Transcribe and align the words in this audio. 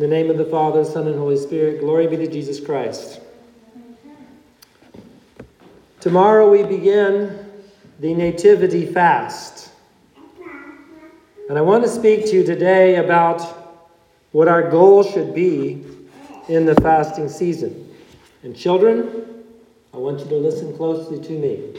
In 0.00 0.08
the 0.08 0.16
name 0.16 0.30
of 0.30 0.38
the 0.38 0.46
Father, 0.46 0.82
Son, 0.82 1.06
and 1.08 1.18
Holy 1.18 1.36
Spirit, 1.36 1.80
glory 1.80 2.06
be 2.06 2.16
to 2.16 2.26
Jesus 2.26 2.58
Christ. 2.58 3.20
Tomorrow 6.00 6.50
we 6.50 6.62
begin 6.62 7.38
the 7.98 8.14
Nativity 8.14 8.86
Fast. 8.86 9.70
And 11.50 11.58
I 11.58 11.60
want 11.60 11.84
to 11.84 11.90
speak 11.90 12.24
to 12.30 12.32
you 12.32 12.42
today 12.42 12.94
about 12.94 13.42
what 14.32 14.48
our 14.48 14.70
goal 14.70 15.02
should 15.02 15.34
be 15.34 15.84
in 16.48 16.64
the 16.64 16.76
fasting 16.76 17.28
season. 17.28 17.94
And 18.42 18.56
children, 18.56 19.44
I 19.92 19.98
want 19.98 20.20
you 20.20 20.28
to 20.28 20.36
listen 20.36 20.74
closely 20.78 21.20
to 21.20 21.32
me. 21.32 21.78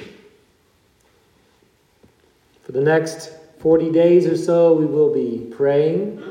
For 2.61 2.71
the 2.71 2.81
next 2.81 3.31
40 3.61 3.91
days 3.91 4.27
or 4.27 4.37
so, 4.37 4.73
we 4.73 4.85
will 4.85 5.11
be 5.11 5.51
praying, 5.55 6.21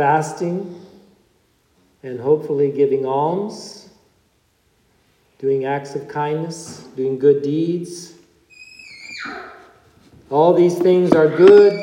fasting, 0.00 0.80
and 2.02 2.18
hopefully 2.18 2.72
giving 2.72 3.04
alms, 3.04 3.90
doing 5.38 5.66
acts 5.66 5.94
of 5.94 6.08
kindness, 6.08 6.88
doing 6.96 7.18
good 7.18 7.42
deeds. 7.42 8.14
All 10.30 10.54
these 10.54 10.78
things 10.78 11.12
are 11.12 11.28
good, 11.28 11.74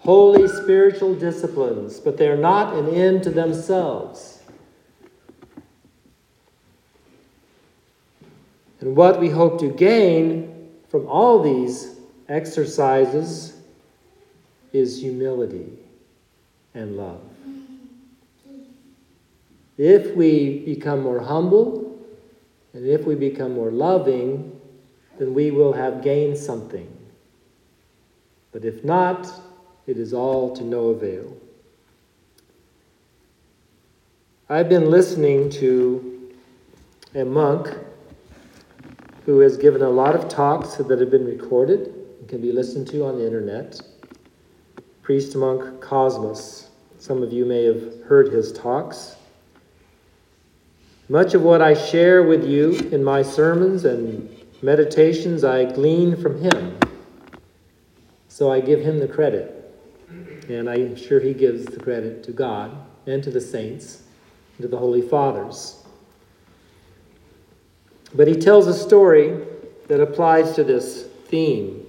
holy 0.00 0.48
spiritual 0.48 1.14
disciplines, 1.14 2.00
but 2.00 2.16
they 2.16 2.26
are 2.26 2.36
not 2.36 2.74
an 2.74 2.92
end 2.92 3.22
to 3.22 3.30
themselves. 3.30 4.42
And 8.80 8.96
what 8.96 9.20
we 9.20 9.30
hope 9.30 9.60
to 9.60 9.68
gain 9.68 10.72
from 10.88 11.06
all 11.06 11.40
these 11.40 12.00
exercises 12.28 13.60
is 14.72 15.00
humility 15.00 15.81
and 16.74 16.96
love. 16.96 17.20
If 19.78 20.14
we 20.14 20.60
become 20.60 21.02
more 21.02 21.20
humble 21.20 21.98
and 22.72 22.86
if 22.86 23.04
we 23.04 23.14
become 23.14 23.54
more 23.54 23.70
loving, 23.70 24.60
then 25.18 25.34
we 25.34 25.50
will 25.50 25.72
have 25.72 26.02
gained 26.02 26.36
something. 26.36 26.88
But 28.52 28.64
if 28.64 28.84
not, 28.84 29.30
it 29.86 29.96
is 29.96 30.12
all 30.12 30.54
to 30.56 30.62
no 30.62 30.88
avail. 30.88 31.36
I've 34.48 34.68
been 34.68 34.90
listening 34.90 35.50
to 35.50 36.32
a 37.14 37.24
monk 37.24 37.74
who 39.24 39.38
has 39.40 39.56
given 39.56 39.82
a 39.82 39.88
lot 39.88 40.14
of 40.14 40.28
talks 40.28 40.74
that 40.74 41.00
have 41.00 41.10
been 41.10 41.24
recorded 41.24 41.94
and 42.20 42.28
can 42.28 42.40
be 42.40 42.52
listened 42.52 42.86
to 42.88 43.04
on 43.04 43.18
the 43.18 43.24
internet. 43.24 43.80
Priest 45.02 45.34
monk 45.34 45.80
Cosmas. 45.80 46.68
Some 46.98 47.24
of 47.24 47.32
you 47.32 47.44
may 47.44 47.64
have 47.64 48.04
heard 48.04 48.32
his 48.32 48.52
talks. 48.52 49.16
Much 51.08 51.34
of 51.34 51.42
what 51.42 51.60
I 51.60 51.74
share 51.74 52.22
with 52.22 52.48
you 52.48 52.70
in 52.92 53.02
my 53.02 53.22
sermons 53.22 53.84
and 53.84 54.30
meditations 54.62 55.42
I 55.42 55.64
glean 55.64 56.16
from 56.16 56.40
him. 56.40 56.78
So 58.28 58.52
I 58.52 58.60
give 58.60 58.80
him 58.80 59.00
the 59.00 59.08
credit. 59.08 59.58
And 60.48 60.70
I'm 60.70 60.94
sure 60.94 61.18
he 61.18 61.34
gives 61.34 61.64
the 61.64 61.80
credit 61.80 62.22
to 62.24 62.32
God 62.32 62.70
and 63.06 63.24
to 63.24 63.30
the 63.30 63.40
saints 63.40 64.02
and 64.56 64.62
to 64.62 64.68
the 64.68 64.78
Holy 64.78 65.02
Fathers. 65.02 65.82
But 68.14 68.28
he 68.28 68.36
tells 68.36 68.68
a 68.68 68.74
story 68.74 69.44
that 69.88 70.00
applies 70.00 70.54
to 70.54 70.62
this 70.62 71.08
theme 71.26 71.81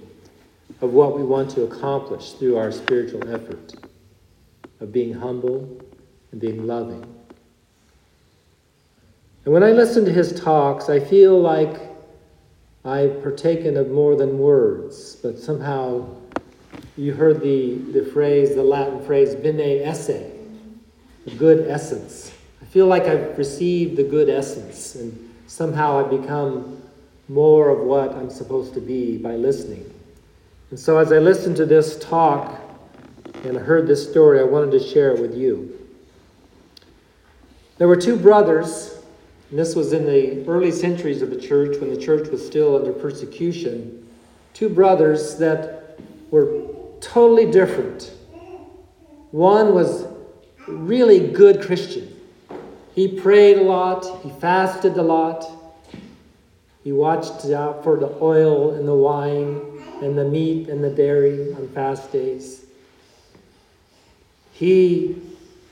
of 0.84 0.92
what 0.92 1.16
we 1.16 1.22
want 1.22 1.50
to 1.50 1.62
accomplish 1.62 2.32
through 2.32 2.58
our 2.58 2.70
spiritual 2.70 3.26
effort 3.34 3.74
of 4.80 4.92
being 4.92 5.14
humble 5.14 5.80
and 6.30 6.40
being 6.40 6.66
loving. 6.66 7.02
And 9.44 9.54
when 9.54 9.62
I 9.62 9.72
listen 9.72 10.04
to 10.04 10.12
his 10.12 10.38
talks, 10.38 10.90
I 10.90 11.00
feel 11.00 11.40
like 11.40 11.90
I've 12.84 13.22
partaken 13.22 13.78
of 13.78 13.90
more 13.90 14.14
than 14.14 14.38
words, 14.38 15.16
but 15.16 15.38
somehow 15.38 16.06
you 16.98 17.14
heard 17.14 17.40
the, 17.40 17.76
the 17.76 18.04
phrase, 18.04 18.54
the 18.54 18.62
Latin 18.62 19.02
phrase, 19.06 19.34
bene 19.34 19.82
esse, 19.82 20.06
the 20.06 21.34
good 21.38 21.66
essence. 21.66 22.32
I 22.60 22.66
feel 22.66 22.86
like 22.86 23.04
I've 23.04 23.38
received 23.38 23.96
the 23.96 24.04
good 24.04 24.28
essence 24.28 24.96
and 24.96 25.34
somehow 25.46 25.98
I've 25.98 26.10
become 26.10 26.82
more 27.28 27.70
of 27.70 27.78
what 27.78 28.12
I'm 28.12 28.28
supposed 28.28 28.74
to 28.74 28.80
be 28.80 29.16
by 29.16 29.36
listening. 29.36 29.93
And 30.74 30.80
so 30.80 30.98
as 30.98 31.12
I 31.12 31.18
listened 31.18 31.56
to 31.58 31.66
this 31.66 31.96
talk 32.00 32.60
and 33.44 33.56
heard 33.56 33.86
this 33.86 34.10
story, 34.10 34.40
I 34.40 34.42
wanted 34.42 34.72
to 34.72 34.80
share 34.80 35.12
it 35.12 35.20
with 35.20 35.36
you. 35.36 35.70
There 37.78 37.86
were 37.86 37.94
two 37.94 38.16
brothers, 38.16 38.98
and 39.50 39.56
this 39.56 39.76
was 39.76 39.92
in 39.92 40.04
the 40.04 40.44
early 40.50 40.72
centuries 40.72 41.22
of 41.22 41.30
the 41.30 41.40
church 41.40 41.80
when 41.80 41.94
the 41.94 41.96
church 41.96 42.28
was 42.28 42.44
still 42.44 42.74
under 42.74 42.92
persecution. 42.92 44.04
Two 44.52 44.68
brothers 44.68 45.38
that 45.38 45.96
were 46.32 46.62
totally 47.00 47.48
different. 47.52 48.12
One 49.30 49.74
was 49.74 50.06
really 50.66 51.28
good 51.28 51.62
Christian. 51.62 52.20
He 52.96 53.06
prayed 53.06 53.58
a 53.58 53.62
lot, 53.62 54.22
he 54.24 54.30
fasted 54.40 54.96
a 54.96 55.02
lot, 55.02 55.48
he 56.82 56.90
watched 56.90 57.44
out 57.50 57.84
for 57.84 57.96
the 57.96 58.12
oil 58.20 58.72
and 58.72 58.88
the 58.88 58.94
wine 58.96 59.73
and 60.04 60.18
the 60.18 60.24
meat 60.24 60.68
and 60.68 60.84
the 60.84 60.90
dairy 60.90 61.52
on 61.54 61.66
fast 61.68 62.12
days. 62.12 62.66
He 64.52 65.20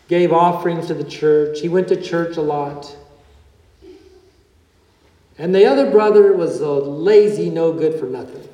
gave 0.08 0.32
offerings 0.32 0.88
to 0.88 0.94
the 0.94 1.04
church, 1.04 1.60
he 1.60 1.68
went 1.68 1.88
to 1.88 2.00
church 2.00 2.36
a 2.36 2.42
lot. 2.42 2.96
And 5.38 5.54
the 5.54 5.64
other 5.66 5.90
brother 5.90 6.34
was 6.34 6.60
a 6.60 6.70
lazy, 6.70 7.50
no 7.50 7.72
good 7.72 7.98
for 7.98 8.06
nothing. 8.06 8.48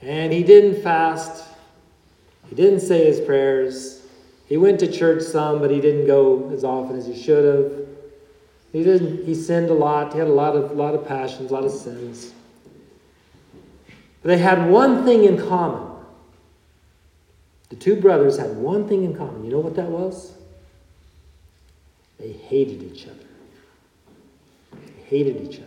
And 0.00 0.32
he 0.32 0.42
didn't 0.42 0.82
fast, 0.82 1.44
he 2.48 2.54
didn't 2.54 2.80
say 2.80 3.04
his 3.04 3.20
prayers. 3.20 4.02
He 4.48 4.56
went 4.56 4.80
to 4.80 4.90
church 4.90 5.22
some, 5.22 5.60
but 5.60 5.70
he 5.70 5.80
didn't 5.80 6.06
go 6.06 6.50
as 6.50 6.64
often 6.64 6.96
as 6.96 7.06
he 7.06 7.20
should 7.20 7.44
have. 7.44 7.86
He 8.72 8.82
didn't. 8.82 9.26
He 9.26 9.34
sinned 9.34 9.68
a 9.68 9.74
lot. 9.74 10.12
He 10.12 10.18
had 10.18 10.28
a 10.28 10.32
lot 10.32 10.56
of 10.56 10.72
lot 10.72 10.94
of 10.94 11.06
passions, 11.06 11.50
a 11.50 11.54
lot 11.54 11.64
of 11.64 11.70
sins. 11.70 12.32
They 14.22 14.38
had 14.38 14.68
one 14.68 15.04
thing 15.04 15.24
in 15.24 15.38
common. 15.38 15.88
The 17.70 17.76
two 17.76 18.00
brothers 18.00 18.38
had 18.38 18.56
one 18.56 18.88
thing 18.88 19.04
in 19.04 19.16
common. 19.16 19.44
You 19.44 19.50
know 19.50 19.60
what 19.60 19.76
that 19.76 19.88
was? 19.88 20.32
They 22.18 22.32
hated 22.32 22.82
each 22.82 23.06
other. 23.06 23.14
They 24.72 25.02
hated 25.04 25.40
each 25.48 25.58
other. 25.58 25.66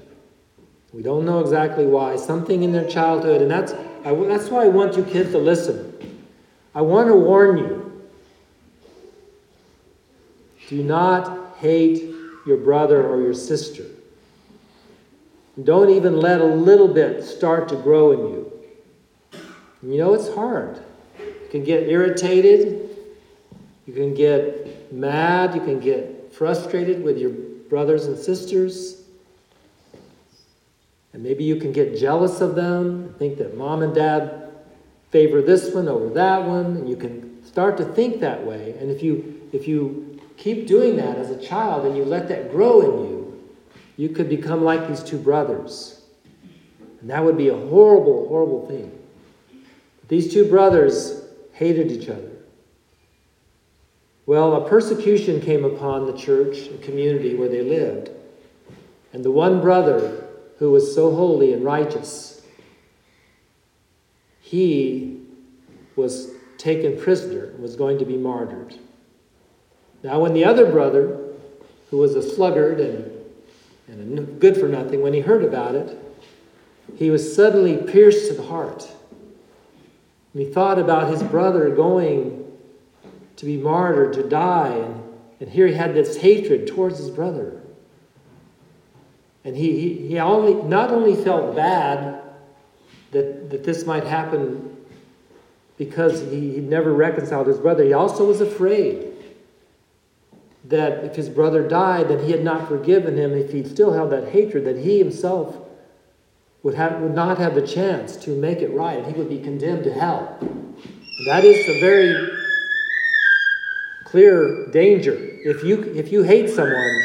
We 0.94 1.02
don't 1.02 1.26
know 1.26 1.40
exactly 1.40 1.86
why. 1.86 2.18
Something 2.18 2.64
in 2.64 2.74
their 2.74 2.88
childhood, 2.88 3.42
and 3.42 3.50
that's 3.50 3.74
I, 4.04 4.14
that's 4.14 4.50
why 4.50 4.66
I 4.66 4.68
want 4.68 4.98
you 4.98 5.04
kids 5.04 5.32
to 5.32 5.38
listen. 5.38 5.88
I 6.76 6.82
want 6.82 7.08
to 7.08 7.16
warn 7.16 7.58
you. 7.58 8.02
Do 10.68 10.84
not 10.84 11.56
hate 11.58 12.14
your 12.46 12.58
brother 12.58 13.06
or 13.06 13.22
your 13.22 13.34
sister. 13.34 13.86
Don't 15.62 15.90
even 15.90 16.18
let 16.18 16.42
a 16.42 16.46
little 16.46 16.88
bit 16.88 17.24
start 17.24 17.68
to 17.70 17.76
grow 17.76 18.12
in 18.12 18.20
you. 18.20 18.52
You 19.84 19.98
know, 19.98 20.14
it's 20.14 20.34
hard. 20.34 20.80
You 21.20 21.50
can 21.50 21.64
get 21.64 21.90
irritated. 21.90 22.90
You 23.86 23.94
can 23.94 24.14
get 24.14 24.94
mad. 24.94 25.56
You 25.56 25.62
can 25.62 25.80
get 25.80 26.34
frustrated 26.34 27.04
with 27.04 27.18
your 27.18 27.32
brothers 27.32 28.06
and 28.06 28.18
sisters. 28.18 29.02
And 31.14 31.24
maybe 31.24 31.44
you 31.44 31.58
can 31.58 31.72
get 31.72 31.98
jealous 31.98 32.40
of 32.40 32.56
them, 32.56 33.14
think 33.20 33.38
that 33.38 33.58
mom 33.58 33.82
and 33.82 33.94
dad 33.94 34.50
favor 35.10 35.42
this 35.42 35.74
one 35.74 35.88
over 35.90 36.10
that 36.14 36.48
one, 36.48 36.78
and 36.78 36.90
you 36.90 36.96
can 36.96 37.46
start 37.46 37.78
to 37.78 37.86
think 37.86 38.22
that 38.22 38.46
way. 38.46 38.76
And 38.80 38.90
if 38.90 39.04
you 39.04 39.42
if 39.52 39.68
you 39.68 40.20
keep 40.38 40.68
doing 40.68 40.96
that 40.96 41.18
as 41.18 41.30
a 41.30 41.38
child 41.38 41.86
and 41.86 41.98
you 41.98 42.06
let 42.06 42.30
that 42.30 42.52
grow 42.52 42.82
in 42.82 43.10
you, 43.10 43.21
you 44.02 44.10
could 44.10 44.28
become 44.28 44.64
like 44.64 44.88
these 44.88 45.04
two 45.04 45.20
brothers. 45.20 46.02
And 47.02 47.12
that 47.12 47.24
would 47.24 47.38
be 47.38 47.50
a 47.50 47.56
horrible, 47.56 48.28
horrible 48.28 48.66
thing. 48.66 48.92
These 50.08 50.34
two 50.34 50.50
brothers 50.50 51.22
hated 51.52 51.92
each 51.92 52.10
other. 52.10 52.32
Well, 54.26 54.56
a 54.56 54.68
persecution 54.68 55.40
came 55.40 55.64
upon 55.64 56.08
the 56.08 56.18
church 56.18 56.62
and 56.62 56.82
community 56.82 57.36
where 57.36 57.48
they 57.48 57.62
lived. 57.62 58.10
And 59.14 59.24
the 59.24 59.30
one 59.30 59.62
brother 59.62 60.28
who 60.58 60.72
was 60.72 60.96
so 60.96 61.14
holy 61.14 61.54
and 61.54 61.64
righteous, 61.64 62.42
he 64.40 65.22
was 65.96 66.32
taken 66.58 67.00
prisoner 67.00 67.52
and 67.52 67.60
was 67.60 67.76
going 67.76 68.00
to 68.00 68.06
be 68.06 68.18
martyred. 68.18 68.80
Now, 70.02 70.22
when 70.22 70.34
the 70.34 70.46
other 70.46 70.66
brother, 70.72 71.20
who 71.92 71.98
was 71.98 72.16
a 72.16 72.28
sluggard 72.28 72.80
and, 72.80 73.21
and 73.88 74.20
a 74.20 74.22
good 74.22 74.58
for 74.58 74.68
nothing, 74.68 75.02
when 75.02 75.14
he 75.14 75.20
heard 75.20 75.44
about 75.44 75.76
it, 75.76 75.98
he 76.98 77.10
was 77.10 77.36
suddenly 77.36 77.78
pierced 77.78 78.28
to 78.28 78.34
the 78.34 78.44
heart. 78.44 78.90
And 80.34 80.42
he 80.42 80.52
thought 80.52 80.80
about 80.80 81.10
his 81.10 81.24
brother 81.24 81.70
going 81.70 82.46
to 83.36 83.46
be 83.46 83.58
martyred, 83.58 84.14
to 84.14 84.28
die. 84.28 84.70
And, 84.70 85.04
and 85.40 85.50
here 85.50 85.68
he 85.68 85.74
had 85.74 85.94
this 85.94 86.18
hatred 86.18 86.68
towards 86.68 86.98
his 86.98 87.10
brother. 87.10 87.62
And 89.44 89.56
he, 89.56 89.80
he, 89.80 90.08
he 90.08 90.20
only, 90.20 90.54
not 90.54 90.92
only 90.92 91.22
felt 91.22 91.56
bad 91.56 92.22
that, 93.12 93.50
that 93.50 93.64
this 93.64 93.86
might 93.86 94.04
happen 94.04 94.78
because 95.78 96.22
he, 96.22 96.54
he 96.54 96.60
never 96.60 96.94
reconciled 96.94 97.48
his 97.48 97.58
brother, 97.58 97.84
he 97.84 97.94
also 97.94 98.26
was 98.26 98.40
afraid 98.40 99.12
that 100.72 101.04
if 101.04 101.16
his 101.16 101.30
brother 101.30 101.68
died, 101.68 102.08
that 102.08 102.24
he 102.24 102.32
had 102.32 102.44
not 102.44 102.68
forgiven 102.68 103.18
him, 103.18 103.34
if 103.34 103.52
he 103.52 103.64
still 103.64 103.94
held 103.94 104.12
that 104.12 104.30
hatred, 104.30 104.66
that 104.66 104.78
he 104.78 104.98
himself 104.98 105.58
would, 106.64 106.76
have, 106.76 107.02
would 107.02 107.14
not 107.14 107.38
have 107.38 107.56
the 107.56 107.66
chance 107.66 108.16
to 108.18 108.32
make 108.32 108.60
it 108.60 108.70
right, 108.70 108.98
and 108.98 109.08
he 109.08 109.14
would 109.14 109.30
be 109.30 109.40
condemned 109.40 109.84
to 109.84 109.94
hell. 109.94 110.38
And 110.42 111.28
that 111.28 111.44
is 111.44 111.68
a 111.68 111.80
very 111.82 112.30
clear 114.06 114.68
danger. 114.72 115.16
If 115.44 115.64
you, 115.64 115.82
if 115.96 116.12
you 116.12 116.24
hate 116.24 116.50
someone 116.50 117.02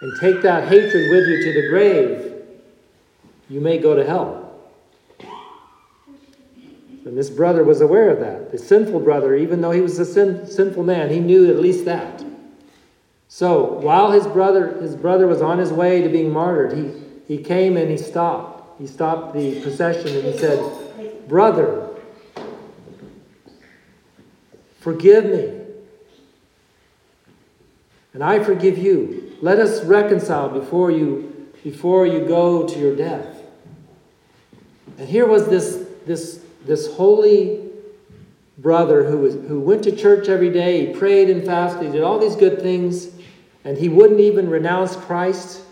and 0.00 0.20
take 0.20 0.42
that 0.42 0.68
hatred 0.68 1.10
with 1.10 1.28
you 1.28 1.44
to 1.44 1.62
the 1.62 1.68
grave, 1.68 2.32
you 3.48 3.60
may 3.60 3.78
go 3.78 3.94
to 3.94 4.04
hell. 4.04 4.42
And 7.04 7.18
this 7.18 7.30
brother 7.30 7.64
was 7.64 7.80
aware 7.80 8.10
of 8.10 8.20
that. 8.20 8.50
The 8.50 8.58
sinful 8.58 9.00
brother, 9.00 9.34
even 9.34 9.60
though 9.60 9.72
he 9.72 9.80
was 9.80 9.98
a 9.98 10.04
sin, 10.04 10.46
sinful 10.46 10.84
man, 10.84 11.10
he 11.10 11.20
knew 11.20 11.50
at 11.50 11.58
least 11.60 11.84
that. 11.84 12.24
So 13.28 13.64
while 13.64 14.12
his 14.12 14.26
brother, 14.26 14.80
his 14.80 14.96
brother 14.96 15.26
was 15.26 15.42
on 15.42 15.58
his 15.58 15.72
way 15.72 16.02
to 16.02 16.08
being 16.08 16.32
martyred, 16.32 16.72
he, 16.72 16.92
he 17.26 17.42
came 17.42 17.76
and 17.76 17.90
he 17.90 17.96
stopped. 17.96 18.80
He 18.80 18.86
stopped 18.86 19.34
the 19.34 19.60
procession 19.62 20.08
and 20.16 20.24
he 20.24 20.38
said, 20.38 21.28
Brother, 21.28 21.88
forgive 24.80 25.24
me. 25.24 25.60
And 28.12 28.22
I 28.22 28.42
forgive 28.42 28.78
you. 28.78 29.36
Let 29.40 29.58
us 29.58 29.84
reconcile 29.84 30.48
before 30.48 30.90
you, 30.90 31.50
before 31.64 32.06
you 32.06 32.20
go 32.20 32.66
to 32.66 32.78
your 32.78 32.94
death. 32.94 33.26
And 34.98 35.08
here 35.08 35.26
was 35.26 35.48
this, 35.48 35.86
this, 36.06 36.40
this 36.64 36.94
holy 36.94 37.63
brother 38.58 39.04
who, 39.04 39.18
was, 39.18 39.34
who 39.34 39.60
went 39.60 39.82
to 39.84 39.94
church 39.94 40.28
every 40.28 40.50
day, 40.50 40.86
he 40.86 40.92
prayed 40.94 41.28
and 41.30 41.44
fasted, 41.44 41.86
he 41.86 41.92
did 41.92 42.02
all 42.02 42.18
these 42.18 42.36
good 42.36 42.60
things. 42.60 43.08
And 43.64 43.78
he 43.78 43.88
wouldn't 43.88 44.20
even 44.20 44.50
renounce 44.50 44.94
Christ 44.94 45.62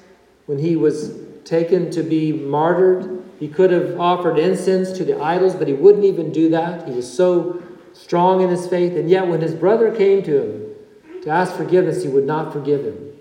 when 0.46 0.58
he 0.58 0.76
was 0.76 1.14
taken 1.44 1.90
to 1.90 2.02
be 2.02 2.32
martyred. 2.32 3.23
He 3.38 3.49
could 3.49 3.70
have 3.70 4.00
offered 4.00 4.38
incense 4.38 4.93
to 4.93 5.05
the 5.05 5.20
idols, 5.20 5.55
but 5.55 5.69
he 5.69 5.75
wouldn't 5.75 6.05
even 6.05 6.32
do 6.32 6.49
that. 6.50 6.88
He 6.88 6.94
was 6.94 7.12
so 7.12 7.62
strong 7.93 8.40
in 8.40 8.49
his 8.49 8.67
faith. 8.67 8.96
And 8.96 9.11
yet, 9.11 9.26
when 9.26 9.43
his 9.43 9.55
brother 9.55 9.94
came 9.94 10.23
to 10.23 10.43
him 10.43 11.23
to 11.23 11.31
ask 11.31 11.55
forgiveness, 11.55 12.02
he 12.02 12.08
would 12.08 12.26
not 12.26 12.52
forgive 12.52 12.84
him. 12.84 13.12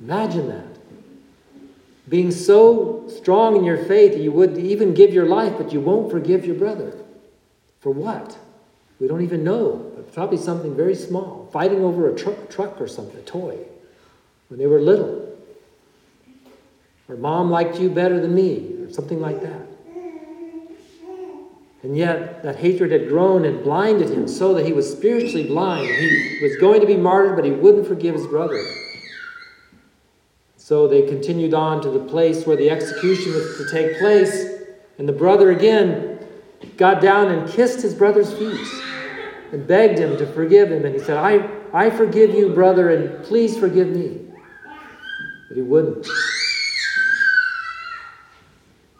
Imagine 0.00 0.48
that. 0.48 0.64
Being 2.08 2.30
so 2.30 3.06
strong 3.08 3.56
in 3.56 3.64
your 3.64 3.84
faith 3.84 4.18
you 4.18 4.32
would 4.32 4.56
even 4.56 4.94
give 4.94 5.12
your 5.12 5.26
life, 5.26 5.54
but 5.58 5.74
you 5.74 5.80
won't 5.80 6.10
forgive 6.10 6.46
your 6.46 6.54
brother. 6.54 6.96
For 7.80 7.90
what? 7.90 8.38
We 9.00 9.06
don't 9.06 9.22
even 9.22 9.44
know, 9.44 9.92
but 9.94 10.12
probably 10.12 10.38
something 10.38 10.74
very 10.74 10.94
small, 10.94 11.48
fighting 11.52 11.84
over 11.84 12.12
a 12.12 12.16
truck, 12.16 12.50
truck 12.50 12.80
or 12.80 12.88
something, 12.88 13.16
a 13.16 13.22
toy, 13.22 13.58
when 14.48 14.58
they 14.58 14.66
were 14.66 14.80
little. 14.80 15.36
Or 17.08 17.16
mom 17.16 17.50
liked 17.50 17.78
you 17.78 17.90
better 17.90 18.20
than 18.20 18.34
me, 18.34 18.74
or 18.80 18.92
something 18.92 19.20
like 19.20 19.40
that. 19.42 19.66
And 21.82 21.96
yet, 21.96 22.42
that 22.42 22.56
hatred 22.56 22.90
had 22.90 23.08
grown 23.08 23.44
and 23.44 23.62
blinded 23.62 24.10
him 24.10 24.26
so 24.26 24.52
that 24.54 24.66
he 24.66 24.72
was 24.72 24.90
spiritually 24.90 25.46
blind. 25.46 25.86
He 25.86 26.40
was 26.42 26.56
going 26.56 26.80
to 26.80 26.86
be 26.86 26.96
martyred, 26.96 27.36
but 27.36 27.44
he 27.44 27.52
wouldn't 27.52 27.86
forgive 27.86 28.16
his 28.16 28.26
brother. 28.26 28.60
So 30.56 30.88
they 30.88 31.02
continued 31.02 31.54
on 31.54 31.80
to 31.82 31.90
the 31.90 32.00
place 32.00 32.46
where 32.46 32.56
the 32.56 32.68
execution 32.68 33.32
was 33.32 33.58
to 33.58 33.70
take 33.70 33.98
place. 34.00 34.64
And 34.98 35.08
the 35.08 35.12
brother 35.12 35.52
again 35.52 36.17
got 36.76 37.00
down 37.00 37.28
and 37.28 37.48
kissed 37.48 37.82
his 37.82 37.94
brother's 37.94 38.32
feet 38.32 38.66
and 39.52 39.66
begged 39.66 39.98
him 39.98 40.16
to 40.16 40.26
forgive 40.26 40.70
him. 40.70 40.84
And 40.84 40.94
he 40.94 41.00
said, 41.00 41.16
I, 41.16 41.48
I 41.72 41.90
forgive 41.90 42.30
you, 42.30 42.50
brother, 42.50 42.90
and 42.90 43.24
please 43.24 43.56
forgive 43.56 43.88
me. 43.88 44.20
But 45.48 45.56
he 45.56 45.62
wouldn't. 45.62 46.06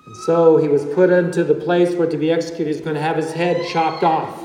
And 0.07 0.17
so 0.25 0.57
he 0.57 0.69
was 0.69 0.85
put 0.87 1.11
into 1.11 1.45
the 1.45 1.55
place 1.55 1.95
where 1.95 2.09
to 2.09 2.17
be 2.17 2.31
executed, 2.31 2.75
he's 2.75 2.81
going 2.81 2.95
to 2.95 3.03
have 3.03 3.17
his 3.17 3.33
head 3.33 3.67
chopped 3.71 4.05
off. 4.05 4.43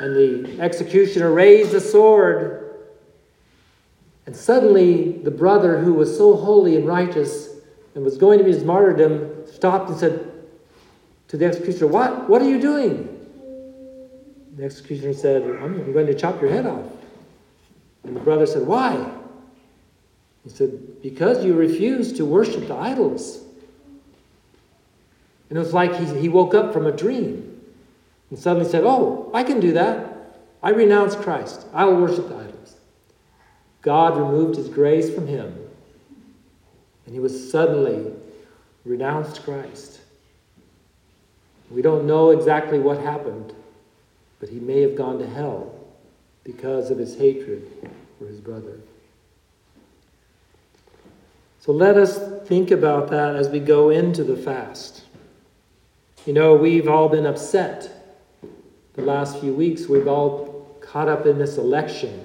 And 0.00 0.14
the 0.14 0.60
executioner 0.60 1.32
raised 1.32 1.72
a 1.74 1.80
sword. 1.80 2.74
And 4.26 4.34
suddenly, 4.34 5.12
the 5.12 5.30
brother 5.30 5.78
who 5.78 5.94
was 5.94 6.16
so 6.16 6.36
holy 6.36 6.76
and 6.76 6.86
righteous 6.86 7.50
and 7.94 8.04
was 8.04 8.18
going 8.18 8.38
to 8.38 8.44
be 8.44 8.52
his 8.52 8.64
martyrdom 8.64 9.46
stopped 9.46 9.90
and 9.90 9.98
said 9.98 10.32
to 11.28 11.36
the 11.36 11.44
executioner, 11.44 11.88
What? 11.88 12.28
What 12.28 12.42
are 12.42 12.48
you 12.48 12.60
doing? 12.60 13.12
The 14.56 14.64
executioner 14.64 15.12
said, 15.12 15.42
I'm 15.42 15.92
going 15.92 16.06
to 16.06 16.14
chop 16.14 16.40
your 16.40 16.50
head 16.50 16.66
off. 16.66 16.86
And 18.04 18.16
the 18.16 18.20
brother 18.20 18.46
said, 18.46 18.66
Why? 18.66 19.12
He 20.44 20.50
said, 20.50 21.02
Because 21.02 21.44
you 21.44 21.54
refuse 21.54 22.12
to 22.14 22.24
worship 22.24 22.68
the 22.68 22.74
idols. 22.74 23.42
And 25.48 25.58
it 25.58 25.60
was 25.60 25.74
like 25.74 25.94
he, 25.94 26.20
he 26.20 26.28
woke 26.28 26.54
up 26.54 26.72
from 26.72 26.86
a 26.86 26.92
dream 26.92 27.60
and 28.30 28.38
suddenly 28.38 28.68
said, 28.68 28.84
Oh, 28.84 29.30
I 29.34 29.42
can 29.42 29.60
do 29.60 29.72
that. 29.74 30.12
I 30.62 30.70
renounce 30.70 31.14
Christ. 31.14 31.66
I 31.72 31.84
will 31.84 32.00
worship 32.00 32.28
the 32.28 32.36
idols. 32.36 32.76
God 33.82 34.16
removed 34.16 34.56
his 34.56 34.68
grace 34.68 35.14
from 35.14 35.28
him, 35.28 35.56
and 37.04 37.14
he 37.14 37.20
was 37.20 37.52
suddenly 37.52 38.12
renounced 38.84 39.44
Christ. 39.44 40.00
We 41.70 41.82
don't 41.82 42.06
know 42.06 42.30
exactly 42.30 42.78
what 42.78 42.98
happened 42.98 43.52
but 44.38 44.48
he 44.48 44.60
may 44.60 44.80
have 44.82 44.96
gone 44.96 45.18
to 45.18 45.26
hell 45.26 45.72
because 46.44 46.90
of 46.90 46.98
his 46.98 47.16
hatred 47.16 47.66
for 48.18 48.26
his 48.26 48.40
brother. 48.40 48.78
So 51.60 51.72
let 51.72 51.96
us 51.96 52.18
think 52.46 52.70
about 52.70 53.08
that 53.10 53.34
as 53.34 53.48
we 53.48 53.58
go 53.58 53.90
into 53.90 54.22
the 54.22 54.36
fast. 54.36 55.04
You 56.24 56.32
know, 56.32 56.54
we've 56.54 56.88
all 56.88 57.08
been 57.08 57.26
upset 57.26 57.90
the 58.94 59.02
last 59.02 59.40
few 59.40 59.52
weeks. 59.52 59.86
We've 59.86 60.06
all 60.06 60.76
caught 60.80 61.08
up 61.08 61.26
in 61.26 61.38
this 61.38 61.56
election. 61.56 62.22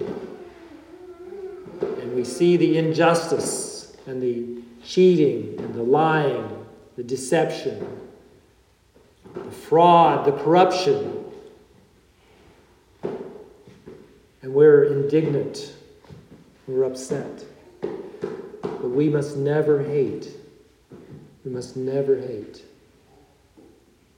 And 1.81 2.13
we 2.13 2.23
see 2.23 2.57
the 2.57 2.77
injustice 2.77 3.95
and 4.05 4.21
the 4.21 4.61
cheating 4.83 5.59
and 5.59 5.73
the 5.73 5.83
lying, 5.83 6.65
the 6.97 7.03
deception, 7.03 8.10
the 9.33 9.51
fraud, 9.51 10.25
the 10.25 10.31
corruption 10.31 11.21
and 14.41 14.53
we're 14.53 14.85
indignant, 14.85 15.73
we're 16.67 16.83
upset. 16.83 17.45
But 17.81 18.89
we 18.89 19.09
must 19.09 19.37
never 19.37 19.83
hate. 19.83 20.29
We 21.45 21.51
must 21.51 21.77
never 21.77 22.17
hate. 22.19 22.63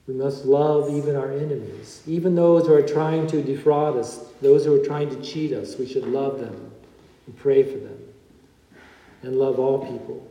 We 0.06 0.14
must 0.14 0.44
love 0.44 0.90
even 0.90 1.16
our 1.16 1.32
enemies, 1.32 2.02
even 2.06 2.34
those 2.34 2.66
who 2.66 2.74
are 2.74 2.82
trying 2.82 3.26
to 3.28 3.42
defraud 3.42 3.96
us, 3.96 4.18
those 4.42 4.64
who 4.64 4.80
are 4.80 4.84
trying 4.84 5.08
to 5.10 5.22
cheat 5.22 5.52
us. 5.52 5.78
We 5.78 5.86
should 5.86 6.06
love 6.06 6.40
them 6.40 6.72
and 7.26 7.36
pray 7.36 7.62
for 7.62 7.78
them 7.78 7.98
and 9.22 9.38
love 9.38 9.58
all 9.58 9.78
people. 9.78 10.30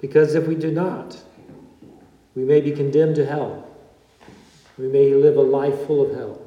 Because 0.00 0.34
if 0.34 0.46
we 0.46 0.54
do 0.54 0.70
not, 0.70 1.22
we 2.36 2.44
may 2.44 2.60
be 2.60 2.70
condemned 2.70 3.16
to 3.16 3.26
hell. 3.26 3.66
We 4.78 4.86
may 4.88 5.14
live 5.14 5.36
a 5.38 5.42
life 5.42 5.86
full 5.86 6.08
of 6.08 6.14
hell. 6.14 6.42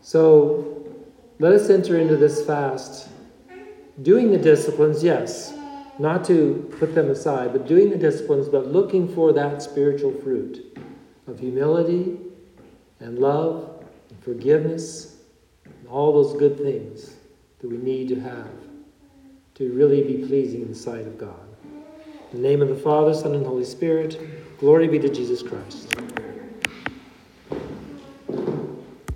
So 0.00 0.86
let 1.40 1.52
us 1.52 1.68
enter 1.68 1.98
into 1.98 2.16
this 2.16 2.46
fast 2.46 3.08
doing 4.02 4.30
the 4.30 4.38
disciplines, 4.38 5.02
yes, 5.02 5.52
not 5.98 6.24
to 6.26 6.72
put 6.78 6.94
them 6.94 7.10
aside, 7.10 7.52
but 7.52 7.66
doing 7.66 7.90
the 7.90 7.96
disciplines, 7.96 8.48
but 8.48 8.68
looking 8.68 9.12
for 9.12 9.32
that 9.32 9.60
spiritual 9.62 10.12
fruit 10.12 10.78
of 11.26 11.40
humility 11.40 12.18
and 13.00 13.18
love 13.18 13.84
and 14.10 14.22
forgiveness 14.22 15.16
and 15.64 15.88
all 15.88 16.12
those 16.12 16.38
good 16.38 16.56
things 16.58 17.16
that 17.58 17.68
we 17.68 17.76
need 17.78 18.08
to 18.08 18.20
have 18.20 18.50
to 19.54 19.72
really 19.72 20.02
be 20.02 20.26
pleasing 20.26 20.62
in 20.62 20.68
the 20.68 20.74
sight 20.74 21.06
of 21.06 21.18
God. 21.18 21.45
In 22.36 22.42
the 22.42 22.48
name 22.50 22.60
of 22.60 22.68
the 22.68 22.76
Father, 22.76 23.14
Son, 23.14 23.34
and 23.34 23.46
Holy 23.46 23.64
Spirit, 23.64 24.20
glory 24.58 24.88
be 24.88 24.98
to 24.98 25.08
Jesus 25.08 25.42
Christ. 25.42 25.96